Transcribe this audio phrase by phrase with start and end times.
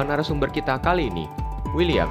[0.00, 1.28] Mengundang narasumber kita kali ini,
[1.76, 2.08] William.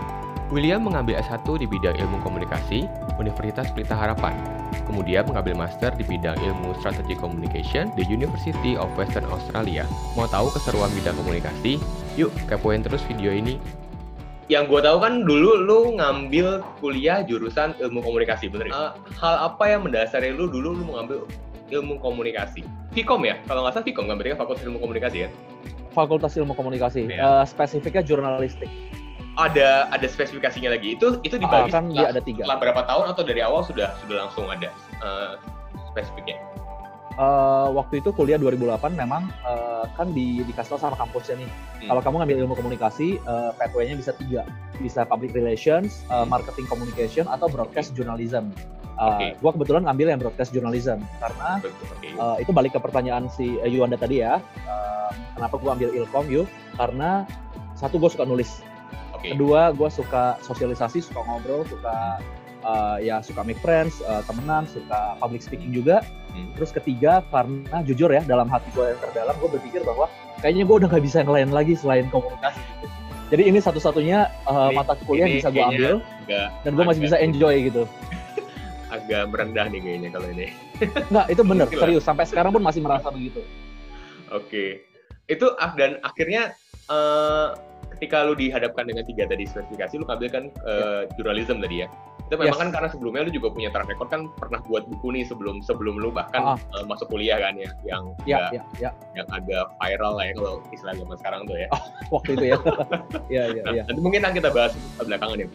[0.53, 2.85] William mengambil S1 di bidang ilmu komunikasi,
[3.17, 4.37] Universitas Pelita Harapan.
[4.85, 9.89] Kemudian mengambil master di bidang ilmu strategi communication di University of Western Australia.
[10.13, 11.81] Mau tahu keseruan bidang komunikasi?
[12.13, 13.57] Yuk, kepoin terus video ini.
[14.53, 18.73] Yang gue tahu kan dulu lu ngambil kuliah jurusan ilmu komunikasi, bener ya?
[18.77, 21.25] Eh, hal apa yang mendasari lu dulu lu mengambil
[21.73, 22.61] ilmu komunikasi?
[22.93, 23.41] Vkom ya?
[23.49, 25.29] Kalau nggak salah Vkom kan berarti kan Fakultas Ilmu Komunikasi ya?
[25.99, 27.11] Fakultas Ilmu Komunikasi.
[27.11, 27.19] Iya.
[27.19, 28.71] Eh, spesifiknya jurnalistik.
[29.35, 30.95] Ada ada spesifikasinya lagi.
[30.95, 32.43] Itu itu Ah, dibagi kan setelah, dia ada tiga.
[32.43, 34.67] setelah berapa tahun atau dari awal sudah sudah langsung ada
[34.99, 35.33] eh,
[35.87, 36.35] spesifiknya?
[37.15, 41.47] Eh, waktu itu kuliah 2008 memang eh, kan di dikasih tau sama kampusnya nih.
[41.47, 41.87] Hmm.
[41.87, 44.43] Kalau kamu ngambil ilmu komunikasi, eh, pathway-nya bisa tiga.
[44.79, 46.27] Bisa public relations, Hmm.
[46.27, 48.51] marketing communication, atau broadcast journalism.
[48.99, 49.27] Eh, Oke.
[49.39, 52.09] Gua kebetulan ngambil yang broadcast journalism karena Betul, Oke.
[52.11, 54.43] eh, itu balik ke pertanyaan si eh, Yuanda tadi ya.
[54.67, 56.47] Eh, kenapa gua ambil ilkom yuk?
[56.75, 57.23] Karena
[57.79, 58.59] satu gue suka nulis.
[59.15, 59.31] Oke.
[59.31, 62.19] Kedua, gue suka sosialisasi, suka ngobrol, suka
[62.67, 66.03] uh, ya suka make friends, uh, temenan, suka public speaking juga.
[66.35, 66.51] Hmm.
[66.59, 70.11] Terus ketiga, karena jujur ya dalam hati gue yang terdalam, gue berpikir bahwa
[70.43, 72.59] kayaknya gue udah nggak bisa yang lain lagi selain komunikasi.
[72.59, 72.87] Gitu.
[73.29, 74.19] Jadi ini satu-satunya
[74.49, 75.93] uh, Ini- mata kuliah ini yang bisa gue ambil
[76.65, 77.83] dan gue masih bisa enjoy gitu.
[78.89, 80.47] Agak merendah nih kayaknya kalau ini.
[81.07, 81.81] Nggak, itu bener, Gila.
[81.81, 82.03] serius.
[82.03, 83.41] Sampai sekarang pun masih merasa begitu.
[84.29, 84.83] Oke.
[85.25, 86.53] Itu ah, dan akhirnya
[86.85, 87.47] eh,
[87.91, 91.89] ketika lu dihadapkan dengan tiga tadi spesifikasi, lu ngambil kan eh, jurnalism tadi ya.
[92.25, 92.61] Itu memang Yes.
[92.61, 95.97] kan karena sebelumnya lu juga punya track record kan pernah buat buku nih sebelum sebelum
[95.97, 96.57] lu bahkan Ah.
[96.77, 98.91] eh, masuk kuliah kan ya, yang Ya, nggak- ya, ya.
[99.17, 101.67] yang agak viral lah ya kalau istilah zaman sekarang tuh ya.
[102.09, 102.57] Waktu itu ya.
[103.35, 103.83] ya, ya, ya.
[103.85, 105.47] Nanti mungkin akan kita bahas belakangan ya.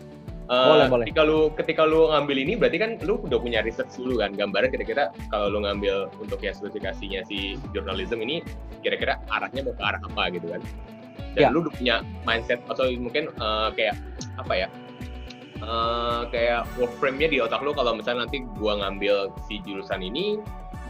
[0.45, 1.05] Eh, Boleh, boleh.
[1.09, 4.69] Ketika lu ketika lu ngambil ini berarti kan lu udah punya research dulu kan gambaran
[4.69, 8.45] kira-kira kalau lu ngambil untuk ya spesifikasinya si journalism ini
[8.85, 10.61] kira-kira arahnya mau ke arah apa gitu kan.
[11.33, 11.49] Dan Ya.
[11.49, 11.95] lu udah punya
[12.29, 13.97] mindset atau mungkin eh, kayak
[14.37, 14.69] apa ya?
[15.65, 20.37] eh, kayak work frame-nya di otak lu kalau misalnya nanti gua ngambil si jurusan ini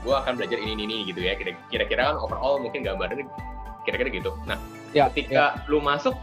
[0.02, 1.38] gua akan belajar ini ini, ini gitu ya.
[1.38, 3.22] Kira- Kira-kira kan overall mungkin gambarannya
[3.86, 4.34] kira-kira gitu.
[4.44, 4.58] Nah,
[4.90, 6.14] Ya, ketika lu masuk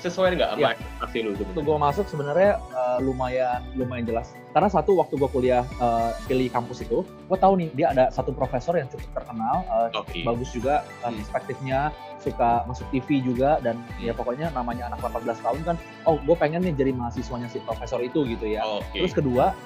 [0.00, 0.70] sesuai nggak sama Ya.
[0.74, 1.64] ekspektasi lu waktu sebenarnya?
[1.68, 6.82] gue masuk sebenarnya uh, lumayan lumayan jelas karena satu waktu gue kuliah uh, pilih kampus
[6.82, 10.24] itu gue tahu nih dia ada satu profesor yang cukup terkenal uh, Oke.
[10.24, 11.18] bagus juga uh, Hmm.
[11.20, 11.80] perspektifnya
[12.20, 16.60] suka masuk TV juga dan ya pokoknya namanya anak 18 tahun kan oh gue pengen
[16.60, 19.00] nih jadi mahasiswanya si profesor itu gitu ya Oke.
[19.00, 19.56] terus kedua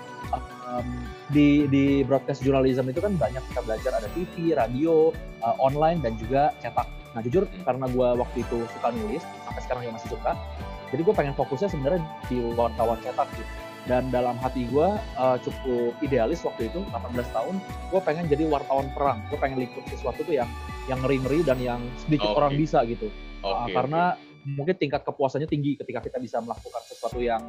[0.64, 0.88] um,
[1.28, 5.10] di di broadcast journalism itu kan banyak kita belajar ada TV radio
[5.42, 7.62] uh, online dan juga cetak nah jujur Hmm.
[7.62, 10.32] karena gue waktu itu suka nulis sampai sekarang juga masih suka
[10.91, 13.52] jadi gue pengen fokusnya sebenarnya di wartawan cetak gitu
[13.84, 14.88] dan dalam hati gue
[15.20, 17.54] uh, cukup idealis waktu itu 18 tahun
[17.92, 20.48] gue pengen jadi wartawan perang gue pengen liput sesuatu tuh yang
[20.91, 22.38] yang ngeri ngeri dan yang sedikit Oke.
[22.42, 23.08] orang bisa gitu
[23.44, 24.16] Uh, Oke, karena
[24.48, 27.44] mungkin tingkat kepuasannya tinggi ketika kita bisa melakukan sesuatu yang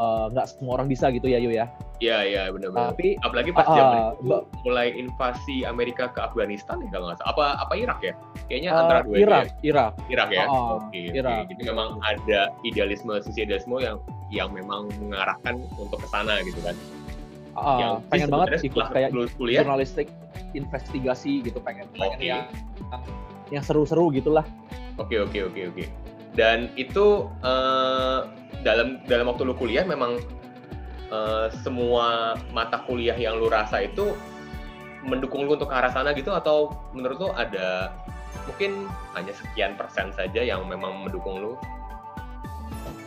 [0.00, 1.68] uh, nggak semua orang bisa gitu ya Yu ya
[2.00, 2.96] Iya, iya, benar-benar.
[2.96, 7.28] tapi Apalagi pas Ah, zaman itu mulai invasi Amerika ke Afghanistan ya kalau nggak salah.
[7.36, 8.16] Apa apa Irak ya?
[8.48, 9.52] Kayaknya uh, antara dua Irak ya.
[9.68, 10.44] Irak Irak ya.
[10.48, 11.44] Ah, oke, Irak.
[11.44, 11.52] oke.
[11.52, 14.00] Jadi memang ada idealisme sisi idealisme yang
[14.32, 16.72] yang memang mengarahkan untuk ke sana gitu kan.
[17.60, 19.60] uh, yang pengen banget ikut kayak kuliah.
[19.60, 20.08] jurnalistik
[20.56, 22.48] investigasi gitu pengen pengen yang
[23.52, 24.46] yang seru-seru gitulah
[24.96, 25.84] Oke, oke, oke, oke.
[26.40, 28.18] Dan itu eh,
[28.64, 30.16] dalam dalam waktu lu kuliah memang
[31.12, 34.16] eh, semua mata kuliah yang lu rasa itu
[35.04, 37.92] mendukung lu untuk ke arah sana gitu atau menurut lu ada
[38.48, 41.52] mungkin hanya sekian persen saja yang memang mendukung lu?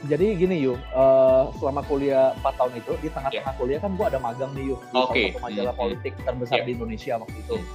[0.04, 4.20] jadi gini Yu, uh, selama kuliah 4 tahun itu di tengah-tengah kuliah kan gua ada
[4.20, 5.80] magang nih Yu di salah satu majalah Hmm, hmm.
[5.80, 6.66] politik terbesar Iya.
[6.68, 7.56] di Indonesia waktu itu.
[7.56, 7.68] Hmm.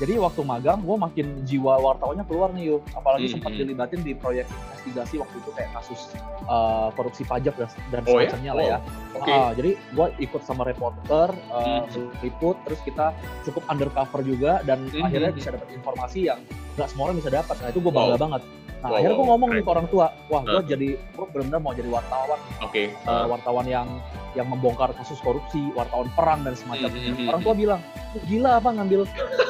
[0.00, 3.60] Jadi waktu magang gue makin jiwa wartawannya keluar nih Yu, apalagi Hmm, sempat hmm.
[3.60, 6.00] dilibatin di proyek investigasi waktu itu kayak kasus
[6.48, 8.32] uh, korupsi pajak dan, dan Oh ya?
[8.32, 8.78] semacamnya lah ya.
[9.12, 9.28] Oke.
[9.28, 12.08] Ah, jadi gue ikut sama reporter, uh, Hmm.
[12.24, 13.12] liput, terus kita
[13.44, 15.38] cukup undercover juga dan Hmm, akhirnya hmm.
[15.38, 16.40] bisa dapat informasi yang
[16.80, 17.56] nggak semua orang bisa dapat.
[17.60, 18.22] Nah itu gue bangga Wow.
[18.24, 18.42] banget.
[18.80, 20.70] Nah Wow, akhirnya gue ngomong nih ke orang tua, wah gue Hmm.
[20.72, 22.82] jadi gue benar-benar mau jadi wartawan, Oke.
[23.04, 23.24] uh, Ah.
[23.28, 23.86] wartawan yang
[24.32, 26.96] yang membongkar kasus korupsi, wartawan perang dan semacamnya.
[26.96, 27.80] Hmm, hmm, hmm, Orang tua bilang,
[28.14, 29.00] "Lu gila apa ngambil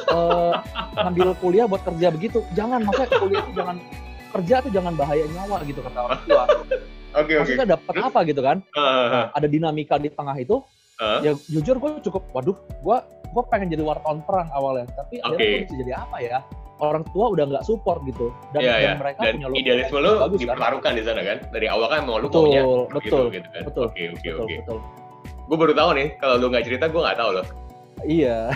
[0.09, 0.53] uh,
[0.97, 2.43] ngambil kuliah buat kerja begitu?
[2.51, 3.77] Jangan, maksudnya kuliah itu jangan
[4.31, 6.43] kerja tuh jangan bahaya nyawa gitu kata orang tua.
[7.11, 7.33] Oke, oke.
[7.43, 8.57] Maksudnya dapat apa gitu kan?
[8.73, 9.31] Ah.
[9.31, 10.59] Ada dinamika di tengah itu.
[10.97, 11.23] Ah.
[11.23, 12.97] Ya jujur gue cukup, waduh, gue
[13.31, 15.47] gue pengen jadi wartawan perang awalnya, tapi akhirnya Oke.
[15.47, 16.39] gue bisa jadi apa ya?
[16.77, 18.91] Orang tua udah nggak support gitu, dan, Iya, dan iya.
[18.97, 20.43] mereka Dan punya idealisme lu bagus kan?
[20.43, 21.37] dipertaruhkan di sana kan?
[21.49, 23.61] Dari awal kan mau lu Betul, maunya betul, gitu, gitu kan?
[23.63, 24.55] betul, Oke, oke, oke.
[25.45, 27.45] Gue baru tahu nih, kalau lu nggak cerita gue nggak tahu loh.
[28.01, 28.49] Iya.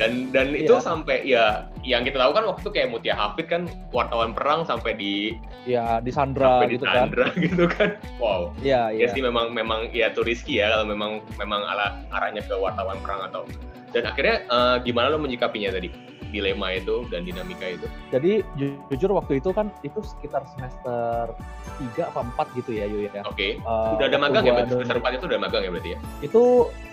[0.00, 0.80] dan dan itu Iya.
[0.80, 3.62] sampai ya yang kita tahu kan waktu itu kayak Mutia Hafid kan
[3.92, 5.36] wartawan perang sampai di
[5.68, 6.96] Ya, di Sandra sampai gitu di kan.
[7.12, 8.00] Sandra gitu kan.
[8.16, 8.56] Wow.
[8.64, 9.12] Iya, Ya iya.
[9.12, 13.20] sih memang memang ya itu risky ya kalau memang memang ala arahnya ke wartawan perang
[13.28, 13.44] atau
[13.90, 15.90] dan akhirnya eh, gimana lo menyikapinya tadi
[16.30, 17.86] dilema itu dan dinamika itu?
[18.08, 21.34] Jadi ju- jujur waktu itu kan itu sekitar semester
[21.76, 23.22] 3 apa 4 gitu ya, Yu ya.
[23.24, 23.58] Oke.
[23.58, 24.52] Eh, Udah ada magang ya?
[24.54, 25.98] Berarti semester 4 itu udah magang ya berarti ya?
[26.20, 26.42] Itu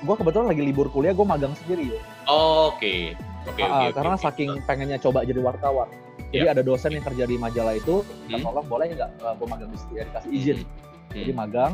[0.02, 2.02] gua kebetulan lagi libur kuliah, gua magang sendiri ya.
[2.28, 3.14] Oke.
[3.46, 4.24] Oke, Ah, oke, oke, karena oke.
[4.26, 5.88] saking pengennya coba jadi wartawan.
[6.28, 6.52] Jadi Iya.
[6.52, 8.46] ada dosen yang kerja di majalah itu, minta Hmm.
[8.52, 10.58] tolong boleh nggak uh, gue magang di situ ya dikasih izin.
[10.60, 10.87] Hmm.
[11.24, 11.74] Jadi magang.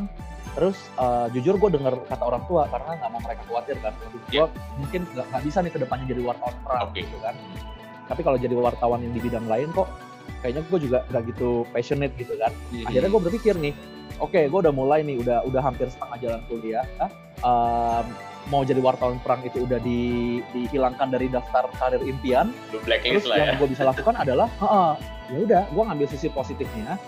[0.54, 3.92] Terus uh, jujur gue denger kata orang tua karena nggak mau mereka khawatir kan.
[4.30, 4.46] Iya.
[4.46, 4.46] gue
[4.78, 7.02] mungkin nggak bisa nih ke depannya jadi wartawan perang Oke.
[7.02, 7.34] gitu kan.
[8.04, 9.88] Tapi kalau jadi wartawan yang di bidang lain kok
[10.44, 12.52] kayaknya gue juga nggak gitu passionate gitu kan.
[12.70, 12.86] Hmm.
[12.86, 13.72] Akhirnya gue berpikir nih,
[14.20, 16.84] oke gue udah mulai nih, udah udah hampir setengah jalan kuliah.
[17.00, 17.10] ah,
[17.42, 18.06] um,
[18.52, 22.52] mau jadi wartawan perang itu udah di, dihilangkan dari daftar karir impian.
[22.68, 22.84] Terus
[23.32, 23.44] lah ya.
[23.48, 24.92] yang gue bisa lakukan adalah, "Heeh,
[25.32, 27.00] ya udah, gue ngambil sisi positifnya.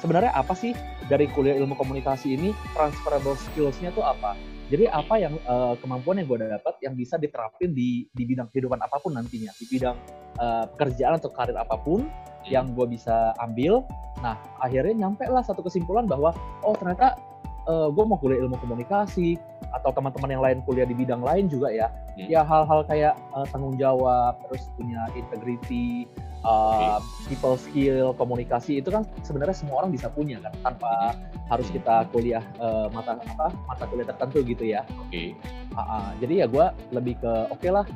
[0.00, 0.72] Sebenarnya apa sih
[1.12, 4.32] dari kuliah ilmu komunikasi ini transferable skills-nya tuh apa?
[4.72, 8.80] Jadi apa yang eh, kemampuan yang gue dapat yang bisa diterapin di di bidang kehidupan
[8.80, 9.96] apa pun nantinya, di bidang
[10.40, 12.08] eh, pekerjaan atau karir apa pun
[12.48, 13.84] yang gue bisa ambil.
[14.24, 16.32] Nah, akhirnya nyampe lah satu kesimpulan bahwa
[16.64, 17.20] oh ternyata
[17.68, 19.36] gue mau kuliah ilmu komunikasi
[19.70, 21.88] atau teman-teman yang lain kuliah di bidang lain juga ya.
[22.18, 22.26] Hmm.
[22.26, 26.10] Ya hal-hal kayak eh, tanggung jawab, terus punya integrity,
[26.42, 26.98] uh,
[27.28, 31.14] people skill, komunikasi itu kan sebenarnya semua orang bisa punya kan tanpa
[31.50, 31.76] harus Hmm.
[31.82, 34.82] kita kuliah eh, mata apa mata kuliah tertentu gitu ya.
[35.06, 35.34] Oke.
[35.78, 36.08] Ah, ah.
[36.18, 37.86] jadi ya gue lebih ke oke lah,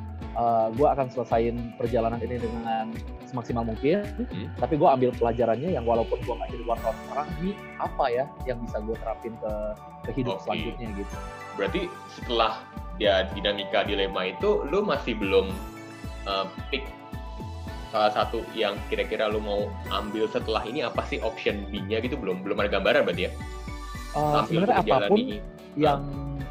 [0.71, 2.91] gue akan selesain perjalanan ini dengan
[3.27, 3.99] semaksimal mungkin.
[4.15, 4.47] Hmm.
[4.55, 8.63] Tapi gue ambil pelajarannya yang walaupun gue nggak jadi wartawan sekarang, ini apa ya yang
[8.63, 9.51] bisa gue terapin ke
[10.05, 10.43] ke hidup Oke.
[10.49, 11.15] selanjutnya gitu.
[11.55, 11.81] Berarti
[12.13, 12.61] setelah
[13.01, 15.51] ya dinamika dilema itu lu masih belum
[16.29, 16.87] uh, pick
[17.95, 22.43] salah satu yang kira-kira lu mau ambil setelah ini apa sih option B-nya gitu belum
[22.43, 23.31] belum ada gambaran berarti ya?
[24.11, 25.39] Sambil sebenarnya apa pun ini.
[25.79, 26.01] yang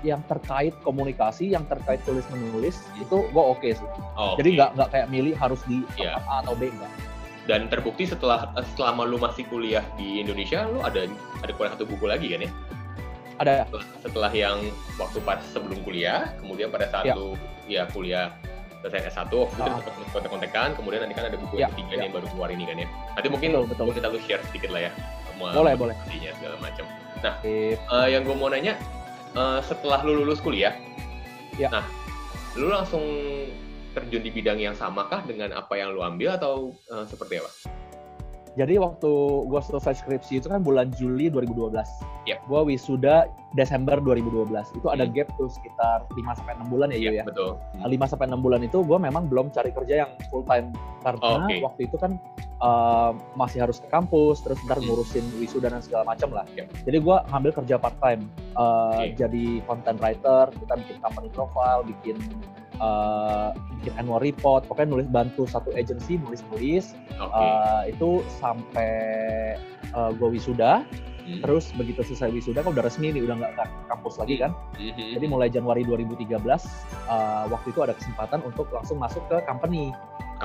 [0.04, 3.88] yang terkait komunikasi, yang terkait tulis menulis itu gue oke sih.
[4.20, 6.92] Oh, Jadi nggak nggak kayak milih harus di tempat A atau B enggak.
[7.44, 11.04] dan terbukti setelah eh, selama lu masih kuliah di Indonesia lu ada
[11.44, 12.50] ada kurang satu buku lagi kan ya?
[13.34, 14.56] Ada setelah, setelah yang
[14.94, 17.14] waktu pas sebelum kuliah, kemudian pada saat Ya.
[17.18, 17.34] lu
[17.66, 18.30] ya kuliah
[18.78, 19.80] selesai S1, waktu itu Ah.
[19.80, 21.96] sempat kontek-kontekan, kemudian nanti kan ada buku Ya, yang ketiga ya.
[21.96, 22.88] nih yang baru keluar ini kan ya.
[23.16, 23.86] Nanti mungkin Betul, betul.
[23.96, 24.90] kita lu share sedikit lah ya.
[25.26, 25.94] Semua Boleh, boleh.
[25.96, 26.84] motivasinya segala macam.
[27.24, 27.78] Sip.
[27.80, 28.74] Eh, yang gue mau nanya,
[29.32, 30.76] eh, setelah lu lulus kuliah,
[31.56, 31.72] Ya.
[31.72, 31.84] nah,
[32.54, 33.02] lu langsung
[33.90, 36.54] terjun di bidang yang samakah dengan apa yang lu ambil atau
[36.86, 37.50] eh, seperti apa?
[38.54, 39.10] Jadi waktu
[39.44, 41.74] gue selesai skripsi itu kan bulan Juli 2012.
[42.24, 42.38] Yap.
[42.46, 44.46] Gue wisuda Desember 2012.
[44.72, 45.10] Itu ada Hmm.
[45.10, 47.24] gap tuh sekitar 5 sampai 6 bulan ya, Yu ya.
[47.26, 47.58] betul.
[47.74, 47.82] Hmm.
[47.84, 50.70] 5 sampai 6 bulan itu gue memang belum cari kerja yang full time
[51.02, 51.60] karena Oke.
[51.60, 52.14] waktu itu kan
[52.60, 54.86] uh, masih harus ke kampus terus ntar Hmm.
[54.86, 56.46] ngurusin wisuda dan segala macam lah.
[56.54, 56.70] Yap.
[56.80, 58.22] Jadi gue ngambil kerja part time
[58.54, 59.18] uh, Oke.
[59.18, 62.16] jadi content writer, kita bikin company profile, bikin
[62.80, 63.50] uh,
[63.80, 67.34] bikin annual report, pokoknya nulis bantu satu agency nulis-nulis Oke.
[67.34, 68.92] uh, itu sampai
[69.92, 70.82] uh, gue wisuda.
[71.24, 71.40] Hmm.
[71.40, 74.52] Terus begitu selesai wisuda kan udah resmi nih udah nggak ke kampus lagi kan.
[74.76, 75.16] Mhm.
[75.16, 76.36] Jadi mulai Januari 2013
[77.08, 79.88] uh, waktu itu ada kesempatan untuk langsung masuk ke company.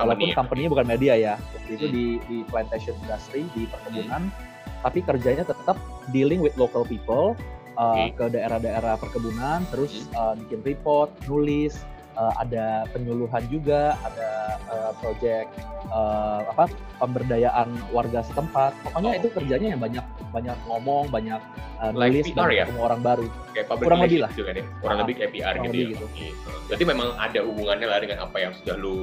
[0.00, 0.36] Company ya?
[0.38, 1.34] company-nya bukan media ya.
[1.36, 1.94] Waktu itu Hmm.
[1.94, 4.32] di di plantation industry di perkebunan.
[4.80, 5.76] Tapi kerjanya tetap
[6.16, 7.36] dealing with local people
[7.76, 8.16] uh, Oke.
[8.16, 10.16] ke daerah-daerah perkebunan, terus Hmm.
[10.16, 14.28] uh, bikin report, nulis, uh, ada penyuluhan juga, ada
[14.66, 15.50] uh, project
[15.88, 16.66] uh, apa
[16.98, 18.72] pemberdayaan warga setempat.
[18.82, 19.18] Pokoknya Oh.
[19.18, 21.40] itu kerjanya yang banyak banyak ngomong, banyak
[21.78, 22.64] uh, Like nulis PR dan ya?
[22.64, 23.26] ketemu orang baru.
[23.50, 26.04] kayak Kurang lebih relations juga deh kurang Ah, lebih kayak PR gitu lebih ya gitu.
[26.06, 26.28] Oke.
[26.66, 28.98] berarti memang ada hubungannya lah dengan apa yang sudah lu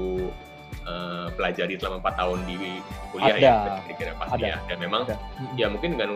[0.88, 2.56] eh, pelajari selama empat tahun di
[3.12, 3.44] kuliah Ada.
[3.44, 4.48] ya kira-kira pasti Ada.
[4.48, 5.16] ya dan memang Ada.
[5.56, 6.10] Ya mungkin dengan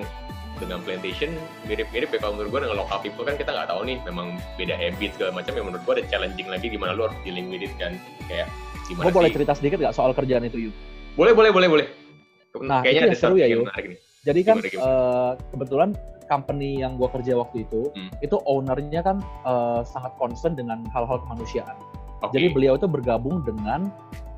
[0.62, 1.34] dengan plantation
[1.66, 4.78] mirip-mirip ya kalau menurut gua dengan local people kan kita nggak tahu nih memang beda
[4.78, 7.74] habit segala macam yang menurut gua ada challenging lagi gimana lu harus dealing with it
[7.76, 7.98] kan
[8.30, 8.46] kayak
[8.86, 10.72] gimana Gue boleh cerita sedikit nggak soal kerjaan itu, Yu?
[11.18, 11.88] boleh boleh boleh boleh
[12.62, 13.66] Nah, kayaknya itu yang seru ya, sesuatu yang Yu.
[13.66, 14.86] menarik nih Jadi kan Gimana, gimana?
[14.86, 15.90] eh, kebetulan
[16.28, 18.12] company yang gue kerja waktu itu, Hmm.
[18.22, 21.74] itu ownernya kan eh, sangat concern dengan hal-hal kemanusiaan.
[22.22, 23.90] Oke Jadi beliau itu bergabung dengan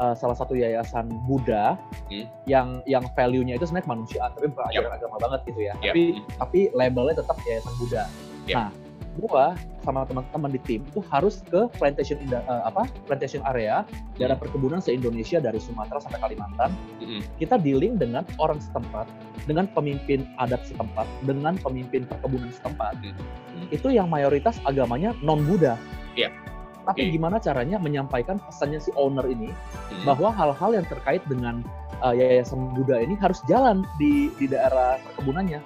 [0.02, 1.78] eh, salah satu yayasan Buddha
[2.10, 2.26] Hmm.
[2.50, 5.74] yang yang value-nya itu sebenarnya kemanusiaan, tapi bukan ajaran agama banget gitu ya.
[5.80, 5.94] Yap.
[5.94, 6.24] Tapi Hmm.
[6.42, 8.04] tapi labelnya tetap yayasan Buddha.
[8.50, 8.56] Yap.
[8.58, 8.70] Nah,
[9.14, 9.46] gua
[9.86, 13.86] sama teman-teman di tim itu harus ke plantation eh, apa plantation area
[14.18, 14.44] daerah Hmm.
[14.50, 17.22] perkebunan se-Indonesia dari Sumatera sampai Kalimantan Mm-mm.
[17.38, 19.06] kita dealing dengan orang setempat,
[19.46, 23.70] dengan pemimpin adat setempat, dengan pemimpin perkebunan setempat, Hmm.
[23.70, 25.78] itu yang mayoritas agamanya non Buddha.
[26.18, 26.34] Iya.
[26.84, 30.04] Tapi gimana caranya menyampaikan pesannya si owner ini Hmm.
[30.06, 31.64] bahwa hal-hal yang terkait dengan
[32.00, 35.64] uh, yayasan Buddha ini harus jalan di di daerah perkebunannya.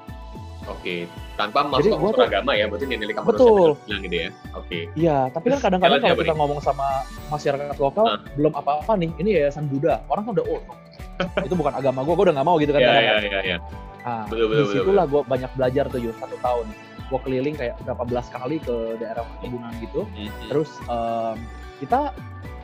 [0.68, 3.70] Oke, tanpa masuk unsur tuh- agama ya, berarti nilai kamu Betul.
[3.88, 4.30] bilang gitu ya.
[4.52, 4.80] Oke.
[4.94, 6.88] Iya, tapi kan kadang-kadang kalau kita ngomong sama
[7.32, 8.20] masyarakat lokal Ah.
[8.36, 10.04] belum apa-apa nih, ini yayasan Buddha.
[10.06, 10.60] Orang kan udah oh
[11.40, 12.82] itu bukan agama gue, gue udah nggak mau gitu kan.
[12.86, 13.58] Iya, iya, iya, iya.
[14.04, 16.66] Nah, Betul, betul, betul, di situlah gue banyak belajar tuh Yus, satu tahun.
[17.08, 20.04] Gue keliling kayak berapa belas kali ke daerah perkebunan gitu.
[20.04, 20.48] Hmm, hmm.
[20.52, 21.38] Terus em,
[21.80, 22.00] kita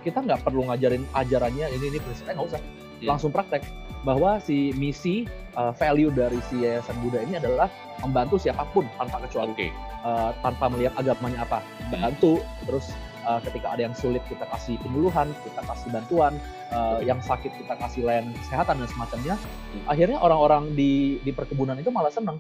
[0.03, 2.62] kita nggak perlu ngajarin ajarannya ini ini prinsipnya nggak usah,
[3.03, 3.07] Hmm.
[3.12, 3.63] langsung praktek
[4.03, 5.23] bahwa si misi
[5.55, 7.67] uh, value dari si yayasan Buddha ini adalah
[8.00, 9.67] membantu siapa pun tanpa kecuali Oke.
[10.03, 12.91] uh, tanpa melihat agamanya apa bantu terus
[13.23, 16.35] uh, ketika ada yang sulit kita kasih penyuluhan kita kasih bantuan
[16.71, 17.07] uh, Oke.
[17.07, 19.35] yang sakit kita kasih layanan kesehatan dan semacamnya
[19.73, 19.83] Hmm.
[19.89, 22.38] akhirnya orang-orang di di perkebunan itu malah seneng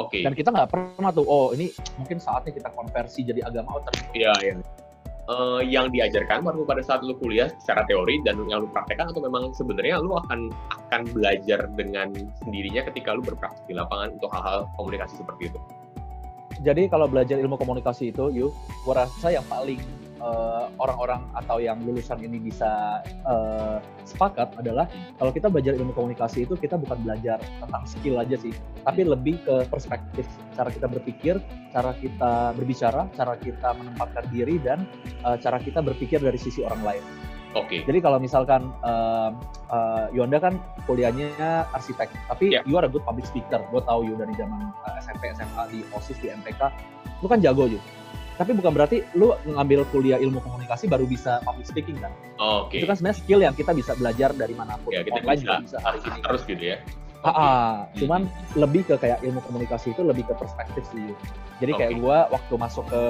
[0.00, 0.24] Oke.
[0.24, 1.68] dan kita nggak pernah tuh oh ini
[2.00, 4.54] mungkin saatnya kita konversi jadi agama ternyata Iya, iya.
[5.22, 9.22] Eh, yang diajarkan baru pada saat lu kuliah secara teori dan yang lu praktekkan atau
[9.22, 12.10] memang sebenarnya lu akan akan belajar dengan
[12.42, 15.60] sendirinya ketika lu berpraktik di lapangan untuk hal-hal komunikasi seperti itu.
[16.66, 18.50] jadi kalau belajar ilmu komunikasi itu yuk
[18.82, 19.78] gua rasa yang paling
[20.22, 24.86] uh, orang-orang atau yang lulusan ini bisa uh, sepakat adalah
[25.18, 28.54] kalau kita belajar ilmu komunikasi itu kita bukan belajar tentang skill aja sih
[28.86, 30.24] tapi lebih ke perspektif
[30.54, 31.34] cara kita berpikir
[31.74, 34.86] cara kita berbicara cara kita menempatkan diri dan
[35.26, 37.04] uh, cara kita berpikir dari sisi orang lain
[37.52, 37.84] Oke.
[37.84, 39.36] jadi kalau misalkan um,
[39.68, 40.56] uh, Yuanda kan
[40.88, 42.64] kuliahnya arsitek, tapi Ya.
[42.64, 43.60] you are a good public speaker.
[43.68, 46.72] Gue tahu you dari zaman uh, SMP, SMA di OSIS di MTK,
[47.20, 47.76] lu kan jago you.
[48.42, 52.10] Tapi bukan berarti lu ngambil kuliah ilmu komunikasi baru bisa public speaking kan?
[52.42, 52.82] Oke.
[52.82, 54.90] Itu kan sebenarnya skill yang kita bisa belajar dari mana pun.
[54.90, 55.78] Ya, kita Online bisa, juga bisa
[56.10, 56.22] ini.
[56.26, 56.76] harus gitu ya.
[57.22, 57.38] Ah, Oke.
[57.38, 57.72] ah.
[58.02, 58.20] cuman
[58.58, 61.14] lebih ke kayak ilmu komunikasi itu lebih ke perspektif sih.
[61.62, 63.02] Jadi kayak gua waktu masuk ke,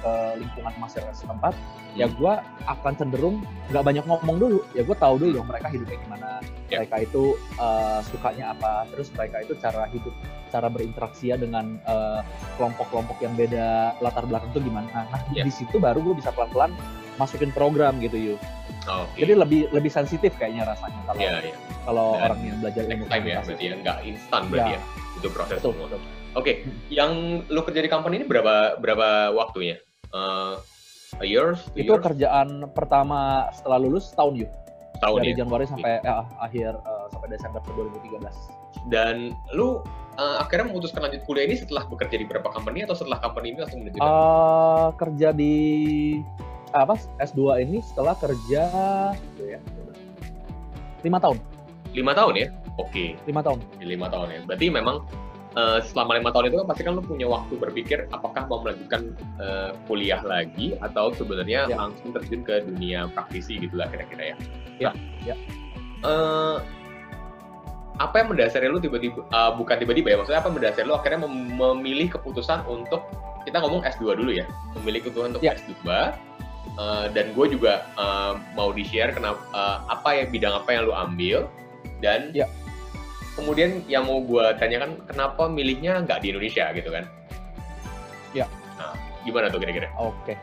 [0.00, 1.52] ke lingkungan masyarakat setempat,
[1.92, 2.16] ya Hmm.
[2.16, 2.32] gue
[2.64, 3.36] akan cenderung
[3.68, 6.28] nggak banyak ngomong dulu ya gue tahu dulu dong mereka hidupnya gimana
[6.68, 6.84] Ya.
[6.84, 10.12] mereka itu uh, sukanya apa terus mereka itu cara hidup
[10.48, 12.20] cara berinteraksi ya dengan uh,
[12.56, 15.44] kelompok-kelompok yang beda latar belakang itu gimana nah Ya.
[15.44, 16.72] di situ baru gue bisa pelan-pelan
[17.16, 18.38] masukin program gitu yuk
[18.88, 19.20] Oke.
[19.20, 21.54] jadi lebih lebih sensitif kayaknya rasanya kalau ya, ya.
[21.84, 24.80] kalau Dan orang yang belajar ilmu time ya, berarti ya nggak instan berarti ya.
[24.80, 25.16] Ya.
[25.18, 25.86] Itu proses betul, semua.
[25.90, 26.00] betul.
[26.36, 26.52] Oke,
[26.92, 27.12] yang
[27.48, 29.76] lu kerja di company ini berapa berapa waktunya?
[30.14, 30.54] Eh,
[31.18, 34.52] a years, itu years, kerjaan pertama setelah lulus tahun yuk
[35.00, 35.38] tahun dari ya.
[35.44, 39.82] Januari sampai eh, akhir uh, sampai Desember 2013 Dan lu
[40.18, 43.58] eh, akhirnya memutuskan lanjut kuliah ini setelah bekerja di beberapa company atau setelah company ini
[43.62, 45.54] langsung menuju Eh, kerja di
[46.70, 48.62] apa S2 ini setelah kerja
[49.14, 49.60] gitu ya
[51.00, 51.38] lima tahun
[51.88, 52.48] lima tahun ya?
[52.76, 54.40] Oke, lima tahun lima tahun ya.
[54.44, 55.02] Berarti memang
[55.56, 59.16] eh, selama lima tahun itu kan pasti kan lu punya waktu berpikir apakah mau melanjutkan
[59.40, 61.74] eh, kuliah lagi atau sebenarnya Ya.
[61.74, 64.36] langsung terjun ke dunia praktisi gitu lah kira-kira ya.
[64.78, 64.94] Ya, Nah,
[65.24, 65.34] ya.
[66.04, 66.56] eh,
[67.98, 71.20] apa yang mendasari lu tiba-tiba eh, bukan tiba-tiba ya maksudnya apa yang mendasari lu akhirnya
[71.24, 73.02] mem- memilih keputusan untuk
[73.42, 74.44] kita ngomong S2 dulu ya
[74.78, 75.56] memilih keputusan untuk Ya.
[75.56, 75.88] S2
[76.78, 80.82] eh, dan gue juga eh, mau di share kenapa eh, apa ya bidang apa yang
[80.86, 81.38] lu ambil
[81.98, 82.46] dan Ya.
[83.34, 87.04] kemudian yang mau gue tanyakan kenapa milihnya nggak di Indonesia gitu kan
[88.30, 88.46] Ya.
[88.78, 90.34] nah, gimana tuh kira-kira oke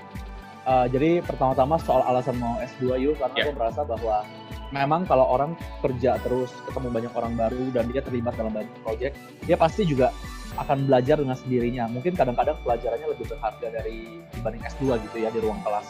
[0.66, 3.44] Eh, jadi pertama-tama soal alasan mau S2 yuk karena Ya.
[3.46, 4.26] gue merasa bahwa
[4.74, 9.14] memang kalau orang kerja terus ketemu banyak orang baru dan dia terlibat dalam banyak project
[9.46, 10.10] dia pasti juga
[10.58, 15.38] akan belajar dengan sendirinya mungkin kadang-kadang pelajarannya lebih berharga dari dibanding S2 gitu ya di
[15.46, 15.86] ruang kelas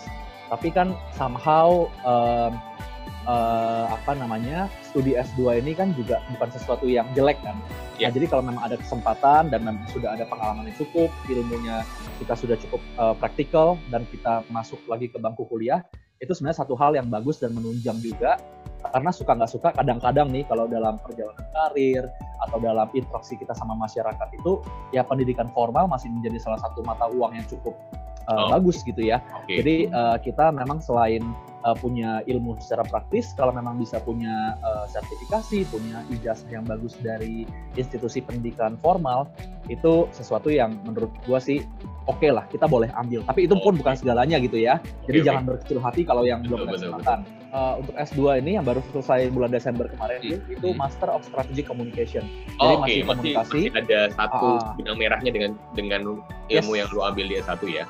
[0.51, 2.53] tapi kan somehow em,
[3.25, 7.57] eh, apa namanya studi S2 ini kan juga bukan sesuatu yang jelek kan
[7.95, 8.11] Ya.
[8.11, 11.87] Nah, jadi kalau memang ada kesempatan dan memang sudah ada pengalaman yang cukup ilmunya
[12.19, 15.79] kita sudah cukup uh, praktikal dan kita masuk lagi ke bangku kuliah
[16.19, 18.35] itu sebenarnya satu hal yang bagus dan menunjang juga
[18.95, 22.07] karena suka nggak suka kadang-kadang nih kalau dalam perjalanan karir
[22.47, 24.63] atau dalam interaksi kita sama masyarakat itu
[24.95, 27.75] ya pendidikan formal masih menjadi salah satu mata uang yang cukup
[28.31, 28.49] uh, Oh.
[28.55, 31.21] bagus gitu ya oke jadi uh, kita memang selain
[31.65, 36.93] uh, punya ilmu secara praktis, kalau memang bisa punya uh, sertifikasi, punya ijazah yang bagus
[37.01, 37.43] dari
[37.75, 39.25] institusi pendidikan formal,
[39.67, 41.65] itu sesuatu yang menurut gua sih
[42.05, 43.25] oke lah, kita boleh ambil.
[43.25, 44.77] Tapi itu pun bukan segalanya gitu ya.
[45.09, 45.25] Jadi oke.
[45.25, 47.19] jangan berkecil hati kalau yang belum Betul, ada betul, kesempatan.
[47.55, 50.75] Uh, untuk S2 ini yang baru selesai bulan Desember kemarin Hmm, itu hmm.
[50.75, 52.27] Master of Strategic Communication.
[52.59, 53.39] Oh, Jadi Oke, masih komunikasi.
[53.39, 54.75] masih ada satu Ah.
[54.75, 56.01] benang merahnya dengan dengan
[56.51, 56.79] ilmu Yes.
[56.83, 57.87] yang lu ambil di S1 ya.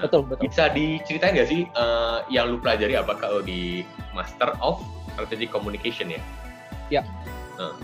[0.00, 0.48] Nah, Betul, betul.
[0.48, 3.84] Bisa diceritain nggak sih eh, yang lu pelajari apa kalau di
[4.16, 4.80] Master of
[5.12, 6.20] Strategic Communication ya?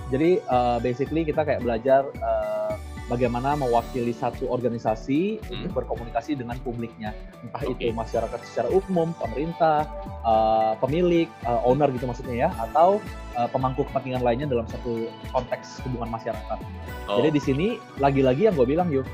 [0.08, 5.68] Jadi uh, basically kita kayak belajar uh, bagaimana mewakili satu organisasi Hmm.
[5.68, 7.78] untuk berkomunikasi dengan publiknya, entah Oke.
[7.78, 9.86] itu masyarakat secara umum, pemerintah,
[10.26, 12.98] uh, pemilik, uh, owner gitu maksudnya ya, atau
[13.38, 16.58] uh, pemangku kepentingan lainnya dalam satu konteks hubungan masyarakat.
[17.06, 17.66] Oh, Jadi di sini
[18.02, 19.06] lagi-lagi yang gue bilang yuk,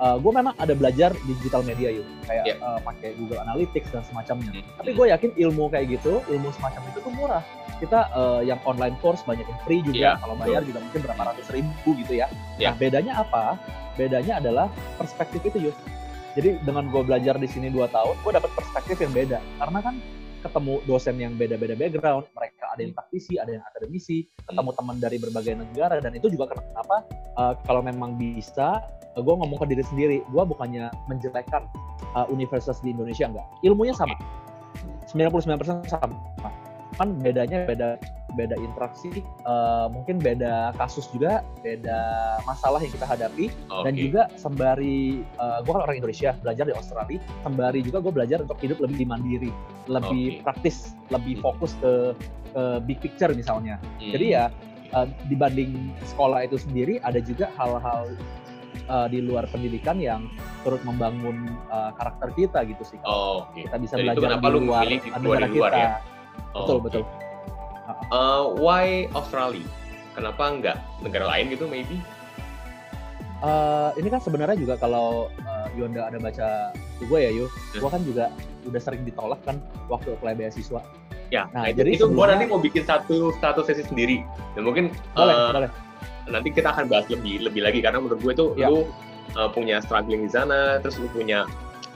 [0.00, 2.56] gue memang ada belajar digital media yuk, kayak Iya.
[2.64, 4.52] uh, pakai Google Analytics dan semacamnya.
[4.56, 4.64] Hmm.
[4.80, 7.44] Tapi gue yakin ilmu kayak gitu, ilmu semacam itu tuh murah.
[7.76, 11.22] Kita uh, yang online course banyak yang free juga, Iya, kalau bayar juga mungkin berapa
[11.32, 12.28] ratus ribu gitu ya.
[12.56, 12.72] Iya.
[12.72, 13.44] Nah bedanya apa?
[14.00, 14.66] Bedanya adalah
[14.96, 15.76] perspektif itu yuk.
[16.32, 19.38] Jadi dengan gue belajar di sini 2 tahun, gue dapat perspektif yang beda.
[19.58, 19.94] Karena kan
[20.40, 25.16] ketemu dosen yang beda-beda background, mereka ada yang praktisi, ada yang akademisi, ketemu teman dari
[25.20, 27.04] berbagai negara, dan itu juga kenapa
[27.36, 28.80] uh, kalau memang bisa,
[29.16, 31.68] uh, gue ngomong ke diri sendiri, gue bukannya menjelekkan
[32.16, 34.16] uh, universitas di Indonesia enggak, ilmunya sama,
[35.12, 36.16] 99% sama,
[36.96, 38.00] kan bedanya beda
[38.32, 42.00] beda interaksi, uh, mungkin beda kasus juga, beda
[42.44, 43.84] masalah yang kita hadapi, oke.
[43.84, 48.38] dan juga sembari uh, gue kan orang Indonesia belajar di Australia sembari juga gue belajar
[48.40, 49.50] untuk hidup lebih mandiri
[49.86, 50.42] lebih Oke.
[50.42, 51.44] praktis lebih Hmm.
[51.44, 51.92] fokus ke,
[52.50, 54.12] ke big picture misalnya Hmm.
[54.12, 54.44] jadi ya
[54.92, 58.14] uh, dibanding sekolah itu sendiri ada juga hal-hal
[58.86, 60.26] uh, di luar pendidikan yang
[60.60, 63.64] turut membangun uh, karakter kita gitu sih Oh, oke.
[63.64, 65.94] kita bisa Jadi belajar di lu luar di- keluar negara luar kita ya?
[66.50, 66.84] Oh, betul oke.
[66.86, 67.02] betul
[68.10, 69.62] Uh, why Australia?
[70.12, 71.96] Kenapa nggak negara lain gitu maybe?
[73.40, 77.80] Uh, ini kan sebenarnya juga kalau uh, Yonda ada baca gue ya Yu, Hmm.
[77.80, 78.24] gue kan juga
[78.68, 79.56] udah sering ditolak kan
[79.88, 80.84] waktu apply beasiswa.
[81.30, 84.20] Ya, Nah, nah, itu, jadi itu gua sebelumnya- nanti mau bikin satu satu sesi sendiri.
[84.52, 85.70] Dan mungkin Boleh, uh, boleh.
[86.28, 88.66] nanti kita akan bahas lebih lebih lagi karena menurut gue tuh Ya.
[88.68, 88.84] lu
[89.38, 91.46] uh, punya struggling di sana, terus lu punya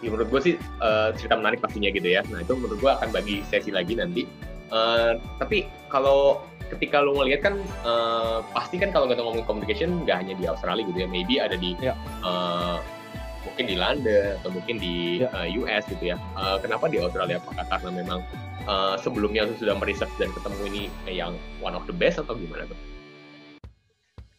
[0.00, 2.22] ya menurut gue sih uh, cerita menarik pastinya gitu ya.
[2.30, 4.24] Nah itu menurut gue akan bagi sesi lagi nanti.
[4.72, 6.40] Uh, tapi kalau
[6.72, 7.54] ketika lu ngelihat kan
[7.84, 11.56] uh, pasti kan kalau kita ngomongin communication nggak hanya di Australia gitu ya, maybe ada
[11.60, 11.92] di Ya.
[12.24, 12.80] uh,
[13.44, 15.28] mungkin di London atau mungkin di Ya.
[15.30, 16.16] uh, US gitu ya.
[16.34, 17.38] Uh, kenapa di Australia?
[17.38, 18.20] Apakah karena memang
[18.64, 22.64] uh, sebelumnya lu sudah meriset dan ketemu ini yang one of the best atau gimana
[22.66, 22.78] tuh?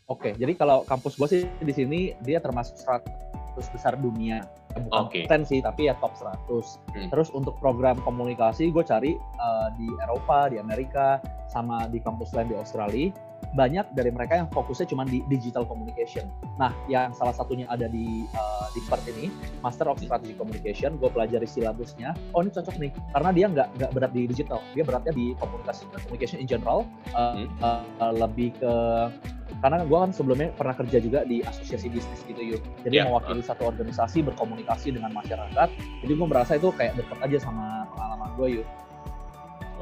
[0.06, 4.46] Oke, jadi kalau kampus gue sih di sini dia termasuk 100 besar dunia.
[4.76, 5.24] Bukan Oke.
[5.24, 6.80] 10 sih, tapi ya top 100.
[6.92, 7.08] Hmm.
[7.08, 12.52] Terus untuk program komunikasi gue cari uh, di Eropa, di Amerika, sama di kampus lain
[12.52, 13.08] di Australia.
[13.56, 16.28] Banyak dari mereka yang fokusnya cuma di digital communication.
[16.60, 19.32] Nah, yang salah satunya ada di uh, di Perth ini,
[19.64, 21.00] Master of Strategic Communication.
[21.00, 22.12] Gue pelajari silabusnya.
[22.36, 25.88] Oh ini cocok nih, karena dia nggak nggak berat di digital, dia beratnya di komunikasi
[25.88, 26.84] communication in general.
[27.16, 27.48] Uh, Hmm.
[27.64, 28.74] uh, uh, lebih ke
[29.62, 33.44] karena gue kan sebelumnya pernah kerja juga di asosiasi bisnis gitu yuk jadi Ya, mewakili
[33.44, 35.70] satu organisasi berkomunikasi dengan masyarakat.
[35.76, 38.68] Jadi gue merasa itu kayak deket aja sama pengalaman gue yuk